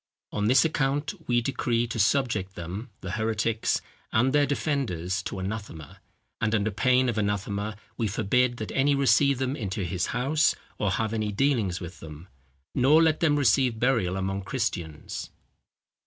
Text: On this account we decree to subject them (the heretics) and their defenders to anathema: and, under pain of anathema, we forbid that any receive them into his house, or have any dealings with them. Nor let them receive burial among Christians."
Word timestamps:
On 0.31 0.47
this 0.47 0.65
account 0.65 1.13
we 1.27 1.41
decree 1.43 1.85
to 1.85 1.99
subject 1.99 2.55
them 2.55 2.89
(the 3.01 3.11
heretics) 3.11 3.81
and 4.11 4.33
their 4.33 4.47
defenders 4.47 5.21
to 5.21 5.37
anathema: 5.37 5.99
and, 6.41 6.55
under 6.55 6.71
pain 6.71 7.07
of 7.07 7.19
anathema, 7.19 7.77
we 7.97 8.07
forbid 8.07 8.57
that 8.57 8.71
any 8.71 8.95
receive 8.95 9.37
them 9.37 9.55
into 9.55 9.83
his 9.83 10.07
house, 10.07 10.55
or 10.79 10.89
have 10.89 11.13
any 11.13 11.31
dealings 11.31 11.79
with 11.79 11.99
them. 11.99 12.29
Nor 12.73 13.03
let 13.03 13.19
them 13.19 13.35
receive 13.35 13.79
burial 13.79 14.17
among 14.17 14.41
Christians." 14.41 15.29